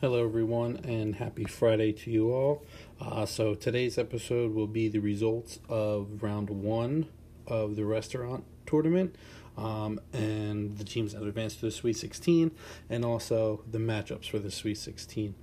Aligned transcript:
Hello, 0.00 0.24
everyone, 0.24 0.80
and 0.84 1.16
happy 1.16 1.44
Friday 1.44 1.92
to 1.92 2.10
you 2.10 2.32
all. 2.32 2.64
Uh, 2.98 3.26
so, 3.26 3.54
today's 3.54 3.98
episode 3.98 4.54
will 4.54 4.66
be 4.66 4.88
the 4.88 4.98
results 4.98 5.58
of 5.68 6.22
round 6.22 6.48
one 6.48 7.06
of 7.46 7.76
the 7.76 7.84
restaurant 7.84 8.44
tournament 8.64 9.14
um, 9.58 10.00
and 10.14 10.78
the 10.78 10.84
teams 10.84 11.12
that 11.12 11.22
advanced 11.22 11.60
to 11.60 11.66
the 11.66 11.70
Sweet 11.70 11.98
16 11.98 12.50
and 12.88 13.04
also 13.04 13.62
the 13.70 13.76
matchups 13.76 14.30
for 14.30 14.38
the 14.38 14.50
Sweet 14.50 14.78
16. 14.78 15.34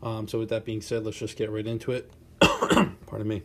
Um, 0.00 0.28
so, 0.28 0.38
with 0.38 0.48
that 0.50 0.64
being 0.64 0.80
said, 0.80 1.04
let's 1.04 1.18
just 1.18 1.36
get 1.36 1.50
right 1.50 1.66
into 1.66 1.90
it. 1.90 2.08
Pardon 2.40 3.26
me. 3.26 3.42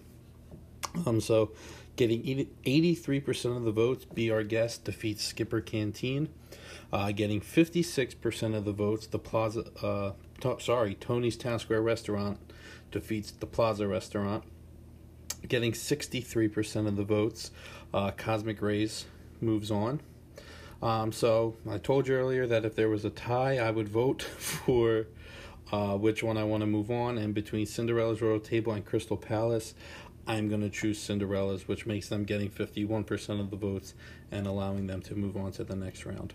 Um, 1.07 1.19
so, 1.19 1.51
getting 1.95 2.21
83% 2.63 3.57
of 3.57 3.63
the 3.63 3.71
votes, 3.71 4.05
Be 4.05 4.29
Our 4.29 4.43
Guest 4.43 4.83
defeats 4.83 5.23
Skipper 5.23 5.61
Canteen. 5.61 6.29
Uh, 6.93 7.11
getting 7.11 7.41
56% 7.41 8.55
of 8.55 8.65
the 8.65 8.71
votes, 8.71 9.07
the 9.07 9.17
Plaza, 9.17 9.63
uh, 9.81 10.11
to, 10.41 10.57
sorry, 10.59 10.95
Tony's 10.95 11.37
Town 11.37 11.59
Square 11.59 11.81
Restaurant 11.81 12.39
defeats 12.91 13.31
the 13.31 13.45
Plaza 13.45 13.87
Restaurant. 13.87 14.43
Getting 15.47 15.71
63% 15.71 16.87
of 16.87 16.95
the 16.95 17.03
votes, 17.03 17.51
uh, 17.93 18.11
Cosmic 18.11 18.61
Rays 18.61 19.05
moves 19.41 19.71
on. 19.71 20.01
Um, 20.81 21.11
so 21.11 21.55
I 21.69 21.77
told 21.77 22.07
you 22.07 22.15
earlier 22.15 22.47
that 22.47 22.65
if 22.65 22.75
there 22.75 22.89
was 22.89 23.05
a 23.05 23.09
tie, 23.09 23.57
I 23.57 23.71
would 23.71 23.89
vote 23.89 24.21
for 24.37 25.07
uh, 25.71 25.97
which 25.97 26.23
one 26.23 26.37
I 26.37 26.43
want 26.43 26.61
to 26.61 26.67
move 26.67 26.91
on. 26.91 27.17
And 27.17 27.33
between 27.33 27.65
Cinderella's 27.65 28.21
Royal 28.21 28.39
Table 28.39 28.73
and 28.73 28.85
Crystal 28.85 29.17
Palace, 29.17 29.73
I'm 30.27 30.47
going 30.47 30.61
to 30.61 30.69
choose 30.69 30.99
Cinderella's, 30.99 31.67
which 31.67 31.85
makes 31.85 32.09
them 32.09 32.23
getting 32.23 32.49
51% 32.49 33.39
of 33.39 33.49
the 33.49 33.57
votes 33.57 33.93
and 34.31 34.45
allowing 34.45 34.87
them 34.87 35.01
to 35.03 35.15
move 35.15 35.35
on 35.35 35.51
to 35.53 35.63
the 35.63 35.75
next 35.75 36.05
round. 36.05 36.33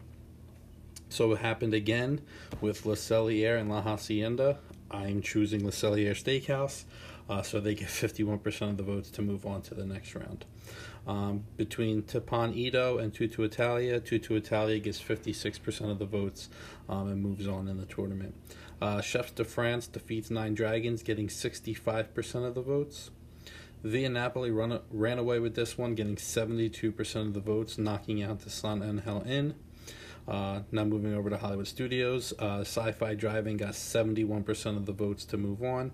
So 1.09 1.33
it 1.33 1.39
happened 1.39 1.75
again 1.75 2.21
with 2.61 2.87
Le 2.87 2.97
Cellier 2.97 3.59
and 3.59 3.69
La 3.69 3.83
Hacienda. 3.83 4.59
I'm 4.91 5.23
choosing 5.23 5.65
Le 5.65 5.71
Cellier 5.71 6.13
Steakhouse, 6.13 6.85
uh, 7.29 7.43
so 7.43 7.61
they 7.61 7.75
get 7.75 7.89
51% 7.89 8.71
of 8.71 8.77
the 8.77 8.83
votes 8.83 9.11
to 9.11 9.23
move 9.23 9.47
on 9.47 9.63
to 9.63 9.75
the 9.75 9.85
next 9.85 10.15
round. 10.15 10.45
Um, 11.07 11.45
between 11.57 12.03
Teppan 12.03 12.55
Edo 12.57 12.99
and 12.99 13.13
Tutto 13.13 13.43
Italia, 13.43 14.01
Tutto 14.01 14.37
Italia 14.37 14.79
gets 14.79 15.01
56% 15.01 15.91
of 15.91 15.99
the 15.99 16.07
votes 16.07 16.49
um, 16.89 17.09
and 17.09 17.23
moves 17.23 17.47
on 17.47 17.69
in 17.69 17.77
the 17.77 17.87
tournament. 17.87 18.35
Uh, 18.81 19.01
Chefs 19.01 19.33
de 19.33 19.45
France 19.45 19.87
defeats 19.87 20.31
Nine 20.31 20.55
Dragons, 20.55 21.03
getting 21.03 21.29
65% 21.29 22.47
of 22.47 22.55
the 22.55 22.63
votes. 22.63 23.11
Via 23.83 24.09
Napoli 24.09 24.51
run, 24.51 24.81
ran 24.91 25.19
away 25.19 25.39
with 25.39 25.55
this 25.55 25.77
one, 25.77 25.95
getting 25.95 26.17
72% 26.17 27.17
of 27.17 27.35
the 27.35 27.41
votes, 27.41 27.77
knocking 27.77 28.23
out 28.23 28.41
the 28.41 28.51
San 28.51 28.83
Angel 28.83 29.23
Inn. 29.27 29.55
Uh, 30.27 30.61
now 30.73 30.85
moving 30.85 31.14
over 31.14 31.29
to 31.29 31.36
Hollywood 31.36 31.67
Studios, 31.67 32.33
uh, 32.39 32.61
Sci-Fi 32.61 33.14
Driving 33.14 33.58
got 33.58 33.73
71% 33.73 34.77
of 34.77 34.86
the 34.86 34.92
votes 34.92 35.24
to 35.27 35.36
move 35.36 35.62
on. 35.62 35.92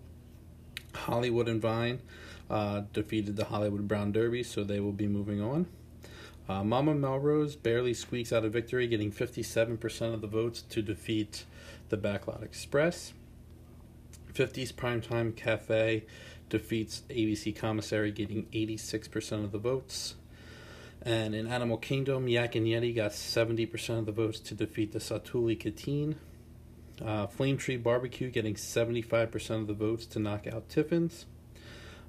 Hollywood 0.94 1.48
and 1.48 1.60
Vine 1.60 2.00
uh, 2.48 2.82
defeated 2.92 3.36
the 3.36 3.46
Hollywood 3.46 3.88
Brown 3.88 4.12
Derby, 4.12 4.42
so 4.42 4.62
they 4.62 4.80
will 4.80 4.92
be 4.92 5.06
moving 5.06 5.40
on. 5.40 5.66
Uh, 6.48 6.64
Mama 6.64 6.94
Melrose 6.94 7.54
barely 7.54 7.94
squeaks 7.94 8.32
out 8.32 8.44
a 8.44 8.48
victory, 8.48 8.86
getting 8.88 9.12
57% 9.12 10.14
of 10.14 10.20
the 10.20 10.26
votes 10.26 10.62
to 10.62 10.82
defeat 10.82 11.44
the 11.90 11.96
Backlot 11.96 12.42
Express. 12.42 13.12
50s 14.32 14.72
Primetime 14.72 15.34
Cafe 15.34 16.04
defeats 16.48 17.02
ABC 17.10 17.54
Commissary, 17.54 18.10
getting 18.10 18.46
86% 18.46 19.44
of 19.44 19.52
the 19.52 19.58
votes. 19.58 20.14
And 21.02 21.34
in 21.34 21.46
Animal 21.46 21.78
Kingdom, 21.78 22.28
Yak 22.28 22.54
and 22.54 22.66
Yeti 22.66 22.94
got 22.94 23.12
70% 23.12 23.98
of 23.98 24.06
the 24.06 24.12
votes 24.12 24.38
to 24.40 24.54
defeat 24.54 24.92
the 24.92 24.98
Satu'li 24.98 25.58
Canteen. 25.58 26.16
Uh, 27.02 27.26
Flame 27.26 27.56
Tree 27.56 27.78
Barbecue 27.78 28.30
getting 28.30 28.54
75% 28.54 29.50
of 29.50 29.66
the 29.66 29.72
votes 29.72 30.04
to 30.06 30.18
knock 30.18 30.46
out 30.46 30.68
Tiffin's. 30.68 31.24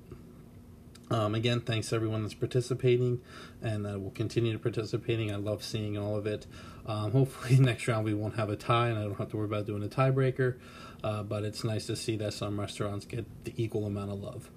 Um, 1.10 1.34
again, 1.34 1.60
thanks 1.60 1.92
everyone 1.92 2.22
that's 2.22 2.34
participating 2.34 3.20
and 3.62 3.84
that 3.86 4.00
will 4.00 4.10
continue 4.10 4.52
to 4.52 4.58
participating. 4.58 5.32
I 5.32 5.36
love 5.36 5.62
seeing 5.62 5.96
all 5.96 6.16
of 6.16 6.26
it. 6.26 6.46
Um, 6.86 7.12
hopefully, 7.12 7.56
next 7.60 7.88
round 7.88 8.04
we 8.04 8.14
won't 8.14 8.36
have 8.36 8.50
a 8.50 8.56
tie 8.56 8.88
and 8.88 8.98
I 8.98 9.02
don't 9.02 9.16
have 9.18 9.30
to 9.30 9.36
worry 9.36 9.46
about 9.46 9.66
doing 9.66 9.82
a 9.82 9.88
tiebreaker. 9.88 10.58
Uh, 11.02 11.22
but 11.22 11.44
it's 11.44 11.62
nice 11.62 11.86
to 11.86 11.94
see 11.94 12.16
that 12.16 12.34
some 12.34 12.58
restaurants 12.58 13.04
get 13.04 13.24
the 13.44 13.54
equal 13.56 13.86
amount 13.86 14.10
of 14.10 14.20
love. 14.20 14.50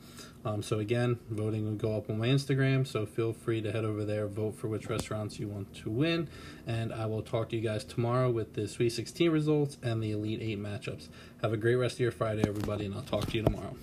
Um, 0.43 0.63
so 0.63 0.79
again, 0.79 1.19
voting 1.29 1.65
will 1.65 1.75
go 1.75 1.95
up 1.95 2.09
on 2.09 2.17
my 2.17 2.27
Instagram. 2.27 2.87
So 2.87 3.05
feel 3.05 3.31
free 3.31 3.61
to 3.61 3.71
head 3.71 3.85
over 3.85 4.03
there, 4.03 4.27
vote 4.27 4.55
for 4.55 4.67
which 4.67 4.89
restaurants 4.89 5.39
you 5.39 5.47
want 5.47 5.73
to 5.75 5.89
win, 5.89 6.29
and 6.65 6.91
I 6.91 7.05
will 7.05 7.21
talk 7.21 7.49
to 7.49 7.55
you 7.55 7.61
guys 7.61 7.83
tomorrow 7.83 8.31
with 8.31 8.53
the 8.53 8.67
Sweet 8.67 8.89
16 8.89 9.29
results 9.29 9.77
and 9.83 10.01
the 10.01 10.11
Elite 10.11 10.41
Eight 10.41 10.59
matchups. 10.59 11.09
Have 11.41 11.53
a 11.53 11.57
great 11.57 11.75
rest 11.75 11.95
of 11.95 11.99
your 11.99 12.11
Friday, 12.11 12.43
everybody, 12.47 12.85
and 12.85 12.95
I'll 12.95 13.03
talk 13.03 13.27
to 13.27 13.37
you 13.37 13.43
tomorrow. 13.43 13.75